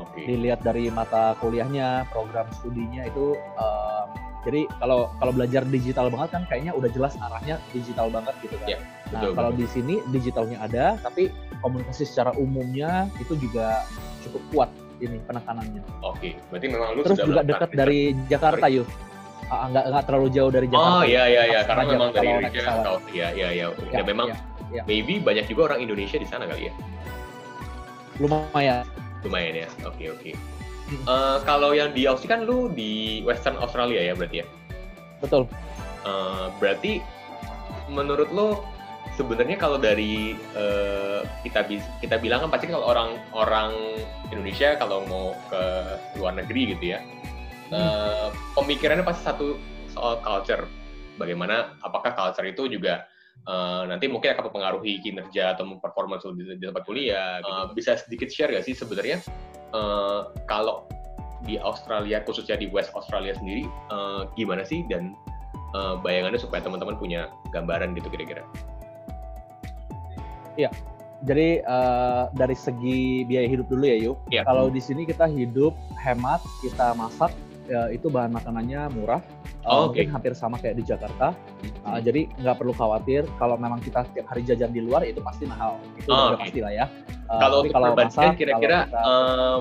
[0.01, 0.25] Oke.
[0.25, 4.07] dilihat dari mata kuliahnya program studinya itu um,
[4.43, 8.67] jadi kalau kalau belajar digital banget kan kayaknya udah jelas arahnya digital banget gitu kan.
[8.67, 8.77] Ya,
[9.13, 9.61] nah betul, kalau betul.
[9.61, 11.31] di sini digitalnya ada tapi
[11.63, 13.87] komunikasi secara umumnya itu juga
[14.27, 15.83] cukup kuat ini penekanannya.
[16.03, 17.79] Oke, berarti memang lu terus sudah juga dekat riset.
[17.79, 18.87] dari Jakarta yuk
[19.51, 22.61] Ah, nggak nggak terlalu jauh dari Jakarta Oh iya iya iya, karena memang dari Indonesia
[22.83, 22.97] tahu.
[23.11, 23.65] Iya iya iya.
[23.91, 24.37] Ya, Dan memang ya,
[24.71, 24.83] ya.
[24.87, 26.73] maybe banyak juga orang Indonesia di sana kali ya.
[28.21, 28.85] lumayan
[29.25, 29.69] Lumayan ya.
[29.87, 30.31] Oke oke.
[30.83, 31.01] Hmm.
[31.07, 34.47] Eh, kalau yang di Aussie kan lu di Western Australia ya berarti ya.
[35.23, 35.47] betul
[36.03, 36.99] Eh, berarti
[37.87, 38.67] menurut lo
[39.15, 41.63] sebenarnya kalau dari eh, kita
[42.03, 43.71] kita bilang kan pasti kalau orang orang
[44.33, 45.63] Indonesia kalau mau ke
[46.19, 46.99] luar negeri gitu ya
[47.73, 49.57] eh, pemikirannya pasti satu
[49.89, 50.65] soal culture
[51.17, 53.05] bagaimana apakah culture itu juga
[53.45, 57.73] eh, nanti mungkin akan mempengaruhi kinerja atau performance lo di, di tempat kuliah gitu.
[57.77, 59.21] bisa sedikit share gak sih sebenarnya
[59.73, 60.85] eh, kalau
[61.43, 65.13] di Australia khususnya di West Australia sendiri eh, gimana sih dan
[65.75, 68.45] eh, bayangannya supaya teman-teman punya gambaran gitu kira-kira.
[71.23, 74.43] jadi eh, dari segi biaya hidup dulu ya yuk Iya.
[74.43, 77.31] kalau di sini kita hidup hemat kita masak
[77.73, 79.21] ya, itu bahan makanannya murah
[79.63, 80.11] Eh, Oh, mungkin oke.
[80.11, 81.31] hampir sama kayak di Jakarta
[81.63, 85.43] Eh, jadi nggak perlu khawatir kalau memang kita tiap hari jajan di luar itu pasti
[85.43, 86.43] mahal itu Oh, udah oke.
[86.43, 86.85] pasti lah ya
[87.23, 89.07] Eh, kalau untuk perbandingan masak, kira-kira kalau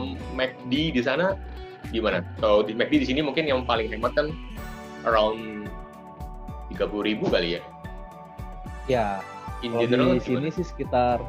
[0.03, 1.27] kita- McD di sana
[1.89, 2.19] gimana?
[2.37, 4.27] Kalau di McD di sini mungkin yang paling hemat kan
[5.05, 5.71] around
[6.69, 7.63] 30.000 ribu kali ya.
[8.89, 9.07] ya
[9.61, 10.41] In Kalau general di gimana?
[10.43, 11.23] sini sih sekitar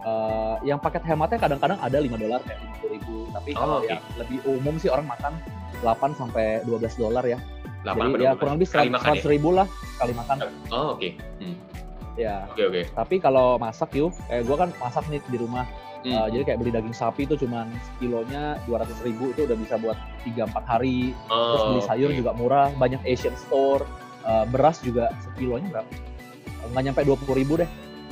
[0.00, 3.16] eh, yang paket hematnya kadang-kadang ada 5 dolar kayak 50 ribu.
[3.30, 3.86] Tapi kalau Oh, oke.
[3.86, 5.38] ya lebih umum sih orang makan
[5.80, 7.38] 8 sampai 12 dolar ya.
[7.82, 8.40] 8 Jadi ya 12?
[8.40, 9.22] kurang lebih Sekali 100, makan ya?
[9.26, 10.36] ribu lah sekali makan.
[10.68, 11.08] Oh oke.
[11.40, 11.56] Hmm.
[12.14, 12.36] Ya.
[12.48, 12.82] Oke oke.
[12.92, 15.64] Tapi kalau masak yuk, kayak gue kan masak nih di rumah.
[16.00, 16.12] Hmm.
[16.12, 19.96] Eh, jadi kayak beli daging sapi itu cuman kilonya 200 ribu itu udah bisa buat
[20.24, 21.12] 3-4 hari.
[21.28, 22.16] Terus Oh, beli sayur oke.
[22.16, 23.84] juga murah, banyak Asian store.
[24.20, 25.88] uh, beras juga sekilonya berapa
[26.70, 27.64] nggak nyampe dua puluh ribu deh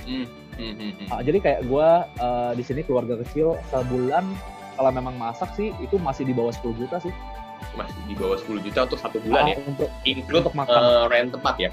[0.08, 0.24] Hmm,
[0.56, 1.06] hmm, hmm, hmm.
[1.06, 4.24] Uh, jadi kayak gue uh, di sini keluarga kecil sebulan
[4.72, 7.12] kalau memang masak sih itu masih di bawah 10 juta sih
[7.74, 9.56] Masih di bawah 10 juta untuk satu bulan Ah, ya.
[9.62, 10.76] untuk Include untuk makan.
[10.76, 11.70] eh, rent tempat ya.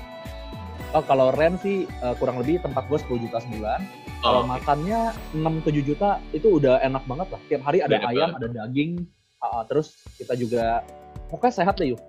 [0.91, 3.81] oh, kalau rent sih uh, kurang lebih tempat gue 10 juta sebulan
[4.17, 4.51] kalau Oh, oke.
[4.55, 9.03] makannya 6-7 juta itu udah enak banget lah tiap hari ada Udah ayam ada daging
[9.37, 10.81] uh, uh, terus kita juga
[11.27, 12.01] pokoknya sehat deh yuk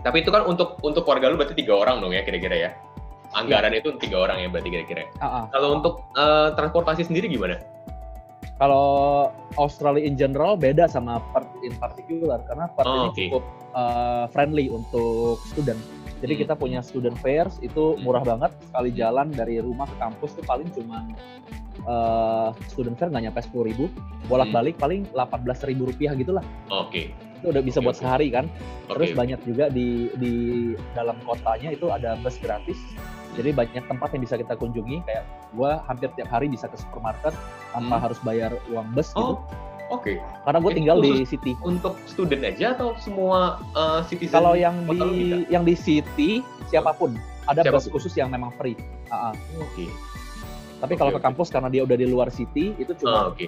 [0.00, 2.70] Tapi itu kan untuk untuk keluarga lu berarti tiga orang dong ya kira-kira ya.
[3.30, 5.04] Anggaran itu tiga orang ya berarti kira-kira.
[5.14, 5.44] Uh, uh.
[5.52, 7.60] Kalau untuk eh, transportasi sendiri gimana?
[8.60, 8.86] Kalau
[9.56, 13.16] Australia in general beda sama Perth in particular karena Perth Oh, ini oke.
[13.16, 15.80] cukup uh, friendly untuk student.
[16.20, 16.42] Jadi Hmm.
[16.44, 18.04] kita punya student fares itu Hmm.
[18.04, 21.16] murah banget sekali jalan dari rumah ke kampus tuh paling cuman
[21.88, 23.84] uh, student fare nggak nyampe sepuluh ribu,
[24.28, 26.44] bolak-balik paling 18 ribu rupiah gitulah.
[26.68, 27.16] Oke.
[27.40, 28.02] Itu udah bisa Oke, buat oke.
[28.04, 28.44] sehari kan.
[28.84, 29.00] Oke.
[29.00, 30.32] Terus banyak juga di di
[30.92, 32.76] dalam kotanya itu ada bus gratis.
[33.34, 37.30] Jadi banyak tempat yang bisa kita kunjungi kayak gua hampir tiap hari bisa ke supermarket
[37.70, 38.04] tanpa Hmm.
[38.04, 39.38] harus bayar uang bus gitu.
[39.38, 39.46] Oh,
[39.90, 40.18] oke.
[40.18, 41.54] Karena gue tinggal di city.
[41.62, 44.34] Untuk student aja atau semua eh, citizen?
[44.34, 45.04] Kalau yang bisa?
[45.06, 47.14] di yang di city siapa pun
[47.46, 47.92] ada bus Siapa pun.
[47.94, 48.74] khusus yang memang free.
[49.08, 49.34] Ah, ah.
[49.58, 49.86] Oke.
[50.80, 53.46] Tapi Oke, kalau ke kampus karena dia udah di luar city itu Ah, cuma Oke.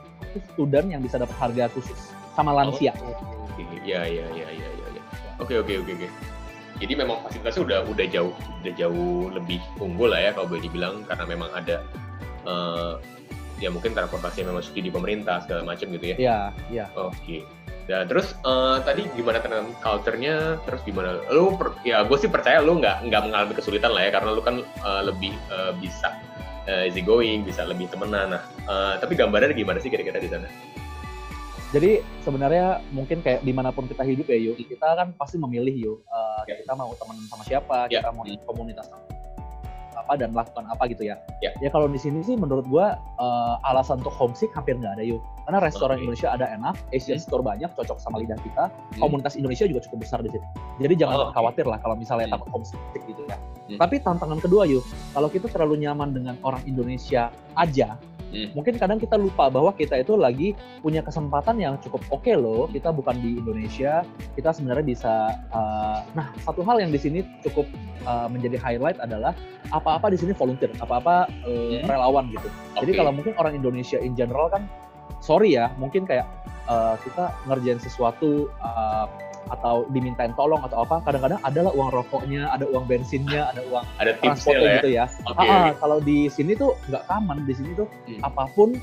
[0.53, 1.97] student yang bisa dapat harga khusus
[2.35, 2.92] sama lansia.
[3.51, 3.64] Oke.
[3.83, 4.87] Ya ya ya ya ya.
[4.95, 5.03] ya.
[5.40, 6.09] Oke oke oke oke.
[6.83, 11.07] Jadi memang fasilitasnya udah udah jauh udah jauh lebih unggul lah ya kalau boleh dibilang
[11.07, 11.87] karena memang ada
[12.42, 12.92] eh,
[13.62, 16.16] ya mungkin transportasi yang memang subsidi pemerintah segala macam gitu ya.
[16.18, 16.38] Iya,
[16.75, 16.85] iya.
[16.99, 17.47] Oke.
[17.87, 20.59] Nah terus eh, tadi gimana tentang culture-nya?
[20.66, 21.23] Terus gimana?
[21.31, 24.42] Lu per- ya gue sih percaya lu nggak nggak mengalami kesulitan lah ya karena lu
[24.42, 26.18] kan eh, lebih eh, bisa
[26.66, 28.35] eh, easy going, bisa lebih temenan.
[28.35, 30.51] Nah, eh, tapi gambarannya gimana sih kira-kira di sana?
[31.73, 35.73] Jadi sebenarnya mungkin kayak di mana pun kita hidup ya yuk, kita kan pasti memilih
[35.73, 36.61] yuk, uh, Ya.
[36.61, 38.05] kita mau temenan sama siapa, Ya.
[38.05, 38.93] kita mau komunitas
[39.93, 41.17] apa dan melakukan apa gitu ya.
[41.41, 41.53] Ya.
[41.63, 45.23] Ya kalau di sini sih menurut gua uh, alasan untuk homesick hampir nggak ada yuk,
[45.47, 46.05] karena restoran Oke.
[46.05, 47.25] Indonesia ada enak, Asian Hmm.
[47.25, 49.01] store banyak, cocok sama lidah kita, Hmm.
[49.01, 50.45] komunitas Indonesia juga cukup besar di sini.
[50.83, 52.35] Jadi jangan Oh, khawatir lah kalau misalnya Hmm.
[52.37, 53.37] takut homesick gitu ya.
[53.39, 53.79] Hmm.
[53.79, 54.83] Tapi tantangan kedua yuk,
[55.15, 57.95] kalau kita terlalu nyaman dengan orang Indonesia aja,
[58.33, 58.49] Hmm.
[58.57, 62.64] mungkin kadang kita lupa bahwa kita itu lagi punya kesempatan yang cukup oke loh.
[62.73, 64.03] Kita bukan di Indonesia,
[64.35, 65.12] kita sebenarnya bisa.
[65.53, 67.68] uh, nah, satu hal yang di sini cukup
[68.09, 69.37] uh, menjadi highlight adalah
[69.68, 71.85] apa-apa di sini volunteer, apa-apa uh, Hmm.
[71.85, 72.49] relawan gitu.
[72.81, 72.99] Jadi Oke.
[72.99, 74.64] kalau mungkin orang Indonesia in general kan,
[75.21, 76.25] sorry ya, mungkin kayak
[76.66, 79.07] uh, kita ngerjain sesuatu uh,
[79.50, 84.12] atau dimintain tolong atau apa, kadang-kadang adalah uang rokoknya, ada uang bensinnya, ada uang ada
[84.22, 84.74] transportnya ya.
[84.78, 85.05] gitu ya.
[85.26, 85.42] Oke.
[85.42, 88.20] Ah, ah, kalau di sini tuh nggak common, di sini tuh Hmm.
[88.22, 88.76] apa pun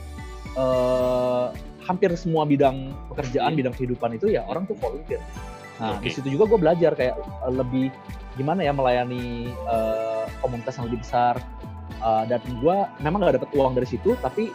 [0.57, 1.45] eh,
[1.85, 3.59] hampir semua bidang pekerjaan, Hmm.
[3.61, 5.21] bidang kehidupan itu ya orang tuh volunteer.
[5.79, 6.09] Nah Oke.
[6.09, 7.87] di situ juga gue belajar kayak eh, lebih
[8.35, 11.37] gimana ya melayani eh, komunitas yang lebih besar.
[11.99, 14.49] Eh, dan gue memang nggak dapat uang dari situ, tapi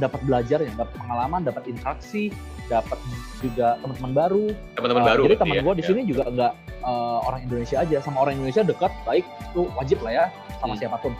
[0.00, 2.34] dapat belajar ya, dapat pengalaman, dapat interaksi,
[2.66, 2.98] dapat
[3.38, 4.44] juga teman-teman baru.
[4.74, 5.22] Teman-teman Eh, baru.
[5.24, 5.62] Jadi teman ya?
[5.62, 5.88] gue di Ya.
[5.88, 6.52] sini juga nggak
[6.84, 10.24] eh, orang Indonesia aja, sama orang Indonesia dekat, baik itu wajib lah ya
[10.58, 10.80] sama Hmm.
[10.80, 11.12] siapa pun.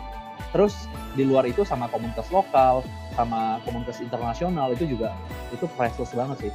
[0.51, 0.73] Terus
[1.13, 5.11] di luar itu sama komunitas lokal, sama komunitas internasional itu juga
[5.49, 6.51] itu priceless banget sih.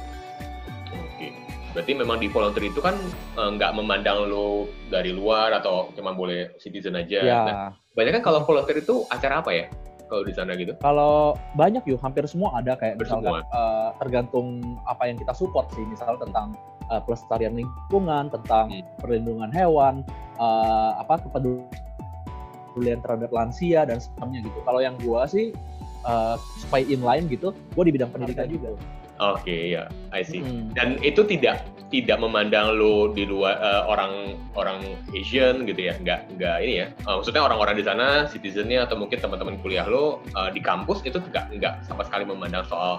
[0.91, 1.27] Oke.
[1.71, 2.95] Berarti memang di volunteer itu kan
[3.35, 7.19] eh, nggak memandang lo dari luar atau cuma boleh citizen aja.
[7.19, 9.65] Ya, Nah, banyak kan kalau volunteer itu acara apa ya?
[10.11, 10.75] Kalau di sana gitu?
[10.83, 14.47] kalau banyak yuk hampir semua ada kayak Hampir misalkan eh, tergantung
[14.83, 16.51] apa yang kita support sih, misalnya tentang
[16.91, 18.83] eh, pelestarian lingkungan, tentang Hmm.
[18.99, 20.03] perlindungan hewan,
[20.35, 24.59] eh, apa kepedulian terhadap lansia dan sebagainya gitu.
[24.67, 25.55] Kalau yang gua sih
[26.03, 28.75] eh, supaya inline gitu, gua di bidang pendidikan juga.
[29.21, 30.41] Oke, ya, I see.
[30.41, 30.73] Hmm.
[30.73, 31.61] Dan itu tidak
[31.93, 34.81] tidak memandang lo di luar eh, orang orang
[35.13, 36.87] Asian gitu ya, nggak nggak ini ya.
[36.89, 41.21] Eh, maksudnya orang-orang di sana, citizennya atau mungkin teman-teman kuliah lo eh, di kampus itu
[41.21, 42.97] nggak nggak sama sekali memandang soal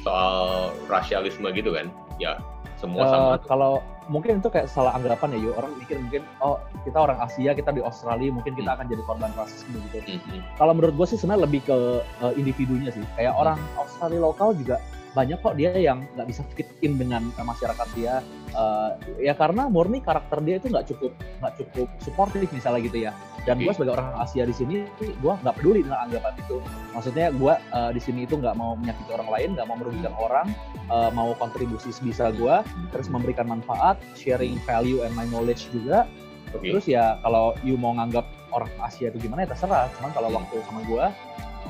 [0.00, 1.92] soal rasialisme gitu kan?
[2.16, 2.40] Ya
[2.80, 3.36] semua Eh, sama.
[3.44, 3.72] kalau
[4.08, 7.70] mungkin itu kayak salah anggapan ya yuk orang mikir mungkin oh kita orang Asia kita
[7.70, 8.76] di Australia mungkin kita Hmm.
[8.80, 10.40] akan jadi korban rasisme gitu Mhm.
[10.56, 11.76] kalau menurut gue sih sebenarnya lebih ke
[12.24, 13.42] uh, individunya sih kayak Hmm.
[13.44, 18.22] orang Australia lokal juga banyak kok dia yang nggak bisa fit in dengan masyarakat dia
[18.50, 23.14] Uh, ya karena murni karakter dia itu nggak cukup nggak cukup suportif misalnya gitu ya
[23.46, 26.58] dan gue sebagai orang Asia di sini gue nggak peduli dengan anggapan itu
[26.90, 30.50] maksudnya gue uh, di sini itu nggak mau menyakiti orang lain nggak mau merugikan orang
[30.90, 32.58] uh, mau kontribusi sebisa gue
[32.90, 36.10] terus memberikan manfaat sharing value and my knowledge juga
[36.50, 36.66] Oke.
[36.66, 39.86] Terus ya kalau you mau nganggap orang Asia itu gimana ya terserah.
[39.98, 40.38] Cuman kalau Hmm.
[40.42, 41.14] waktu sama gua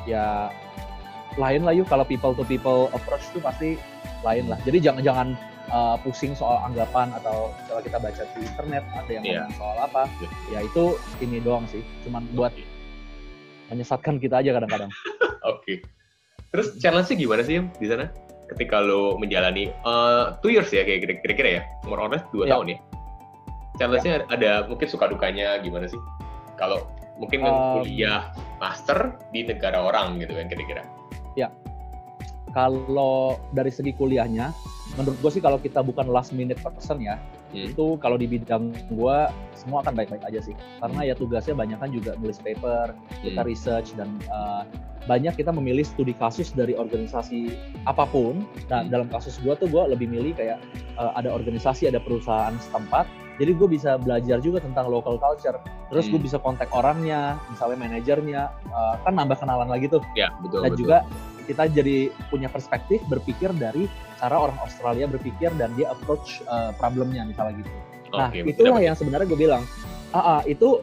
[0.08, 0.48] ya
[1.36, 3.68] lain lah yuk kalau people to people approach itu pasti
[4.22, 4.58] lain lah.
[4.62, 5.28] Jadi jangan jangan
[5.68, 10.02] uh, pusing soal anggapan atau misalnya kita baca di internet ada yang ngomong soal apa
[10.18, 10.28] Iya.
[10.50, 10.84] ya itu
[11.20, 12.64] ini doang sih cuman buat Oke.
[13.70, 14.90] menyesatkan kita aja kadang-kadang
[15.52, 15.80] Oke.
[16.50, 18.10] Terus challenge-nya gimana sih di sana?
[18.50, 22.44] Ketika lo menjalani uh, two years ya kayak kira- kira-kira ya, more or less dua
[22.44, 22.58] Ya.
[22.58, 22.78] tahun ya.
[23.78, 25.96] Challenge-nya ada mungkin suka dukanya gimana sih?
[26.58, 30.82] Kalau mungkin Um, kuliah master di negara orang gitu kan kira-kira.
[32.50, 34.50] Kalau dari segi kuliahnya
[34.98, 37.16] menurut gue sih kalau kita bukan last minute person ya
[37.50, 37.66] Hmm.
[37.66, 39.18] itu kalau di bidang gue
[39.58, 42.94] semua akan baik-baik aja sih karena ya tugasnya banyak kan juga nulis paper
[43.26, 43.50] kita Hmm.
[43.50, 44.62] research dan uh,
[45.10, 47.50] banyak kita memilih studi kasus dari organisasi
[47.88, 48.46] apa pun.
[48.70, 48.92] Nah, Hmm.
[48.92, 50.62] dalam kasus gue tuh gue lebih milih kayak
[50.94, 53.08] uh, ada organisasi, ada perusahaan setempat.
[53.40, 55.56] Jadi gue bisa belajar juga tentang local culture.
[55.90, 56.26] Terus gue Hmm.
[56.30, 60.04] bisa kontak orangnya, misalnya manajernya, uh, kan nambah kenalan lagi tuh.
[60.14, 60.62] Ya betul.
[60.62, 60.80] Dan betul.
[60.86, 60.98] juga
[61.50, 61.96] kita jadi
[62.30, 63.90] punya perspektif berpikir dari
[64.22, 67.70] cara orang Australia berpikir dan dia approach uh, problemnya misalnya gitu.
[68.14, 68.86] Nah, betul, itulah betul.
[68.86, 69.62] yang sebenarnya gue bilang,
[70.14, 70.82] ah, ah, itu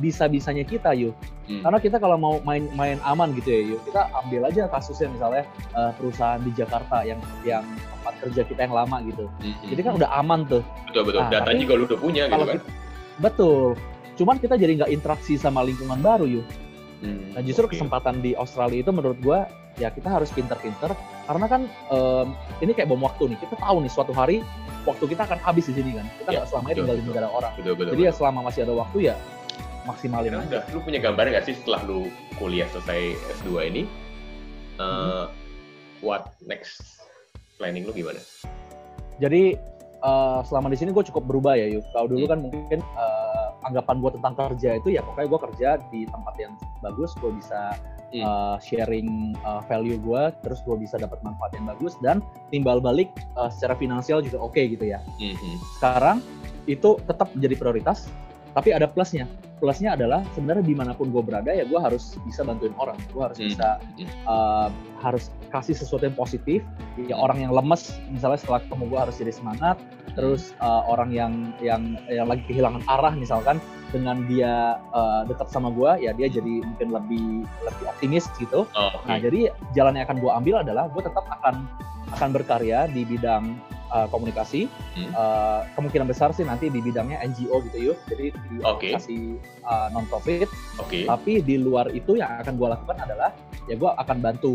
[0.00, 1.12] bisa-bisanya kita yuk.
[1.46, 1.62] Hmm.
[1.62, 5.90] Karena kita kalau mau main-main aman gitu ya, yuk kita ambil aja kasusnya misalnya eh,
[5.94, 7.62] perusahaan di Jakarta yang yang
[7.96, 9.30] tempat kerja kita yang lama gitu.
[9.40, 10.62] Hmm, Jadi kan udah aman tuh.
[10.90, 11.20] betul betul.
[11.22, 12.56] Ah, Datanya juga lu udah punya gitu kan.
[12.58, 12.70] kita-
[13.20, 13.78] betul.
[14.16, 16.46] Cuman kita jadi nggak interaksi sama lingkungan baru yuk.
[17.00, 17.72] Hmm, Nah justru oke.
[17.76, 19.46] kesempatan di Australia itu menurut gua
[19.76, 20.92] ya kita harus pinter-pinter
[21.26, 22.28] karena kan em,
[22.60, 23.38] ini kayak bom waktu nih.
[23.38, 24.40] Kita tahu nih suatu hari
[24.84, 26.06] waktu kita akan habis di sini kan.
[26.16, 27.12] Kita Ya, nggak selamanya betul, tinggal di betul.
[27.12, 27.52] negara orang.
[27.58, 27.92] Betul betul.
[27.92, 28.18] Jadi ya betul.
[28.18, 29.14] selama masih ada waktu ya
[29.84, 30.60] maksimalin Karena aja.
[30.74, 31.98] lu punya gambaran nggak sih setelah lu
[32.34, 33.00] kuliah selesai
[33.38, 33.82] S2 ini,
[34.76, 34.82] Hmm.
[34.82, 35.24] uh,
[36.00, 37.00] what next
[37.56, 38.20] planning lu gimana?
[39.16, 39.56] Jadi
[39.96, 41.84] eh, selama di sini gue cukup berubah ya yuk.
[41.90, 42.32] Kalau dulu Hmm.
[42.32, 46.52] kan mungkin eh, anggapan gue tentang kerja itu ya pokoknya gue kerja di tempat yang
[46.78, 47.72] bagus, gue bisa
[48.14, 48.22] Hmm.
[48.22, 52.22] eh, sharing eh, value gue, terus gue bisa dapat manfaat yang bagus dan
[52.54, 55.02] timbal balik eh, secara finansial juga oke gitu ya.
[55.18, 55.54] Mhm.
[55.78, 56.18] Sekarang
[56.66, 58.10] itu tetap menjadi prioritas,
[58.56, 59.28] tapi ada plusnya.
[59.60, 63.20] Plusnya adalah sebenarnya di mana pun gue berada ya gue harus bisa bantuin orang, gue
[63.20, 63.48] harus Hmm.
[63.52, 63.68] bisa
[64.00, 64.08] Hmm.
[64.24, 64.68] uh,
[65.04, 66.64] harus kasih sesuatu yang positif.
[66.96, 67.24] Ya Hmm.
[67.28, 69.76] orang yang lemes, misalnya setelah ketemu gue harus jadi semangat.
[70.16, 73.60] Terus uh, orang yang yang yang lagi kehilangan arah misalkan
[73.92, 78.64] dengan dia uh, dekat sama gue, ya dia jadi mungkin lebih lebih optimis gitu.
[78.72, 79.04] Oh, oke.
[79.04, 81.68] Nah jadi jalan yang akan gue ambil adalah gue tetap akan
[82.14, 83.58] akan berkarya di bidang
[83.90, 84.70] uh, komunikasi.
[84.94, 85.10] Hmm.
[85.12, 87.98] Uh, kemungkinan besar sih nanti di bidangnya NGO gitu yuk.
[88.10, 89.18] Jadi di organisasi
[89.66, 90.48] uh, non profit.
[90.78, 91.06] Oke.
[91.06, 93.30] Tapi di luar itu yang akan gue lakukan adalah
[93.66, 94.54] ya gue akan bantu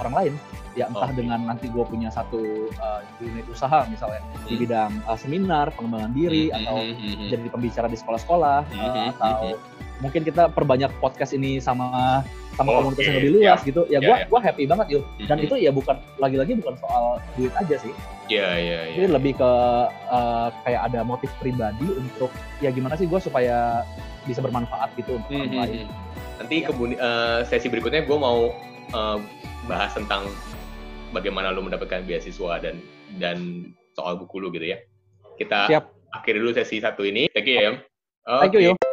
[0.00, 0.34] orang lain.
[0.76, 1.18] Ya entah Oke.
[1.18, 4.62] dengan nanti gue punya satu uh, unit usaha misalnya di Hmm.
[4.64, 7.28] bidang uh, seminar pengembangan diri Hmm, atau hmm, hmm, hmm.
[7.28, 9.40] jadi pembicara di sekolah-sekolah uh, Hmm, hmm, atau
[9.98, 12.22] mungkin kita perbanyak podcast ini sama
[12.58, 13.82] sama Oke, komunitas yang lebih luas gitu.
[13.86, 14.26] Ya Ya, gue ya.
[14.26, 15.04] gua happy banget yuk.
[15.22, 15.46] Dan Mhm.
[15.46, 17.92] itu ya bukan lagi-lagi bukan soal duit aja sih.
[18.26, 18.96] Iya, iya, iya.
[18.98, 19.50] Jadi lebih ke
[20.10, 23.86] uh, kayak ada motif pribadi untuk ya gimana sih gue supaya
[24.24, 25.76] bisa bermanfaat gitu untuk Hmm, orang hmm, lain.
[25.80, 25.90] hmm.
[26.38, 28.50] Nanti kebun- eh, sesi berikutnya gue mau
[28.88, 29.18] eh,
[29.64, 30.26] bahas tentang
[31.10, 32.80] bagaimana lu mendapatkan beasiswa dan
[33.16, 33.38] dan
[33.92, 34.78] soal buku lu gitu ya.
[35.34, 35.84] Kita Siap.
[36.12, 37.30] akhiri dulu sesi satu ini.
[37.30, 37.62] Thank you ya.
[37.64, 37.74] Yam.
[38.40, 38.68] Thank you, Oke.
[38.74, 38.87] Yo.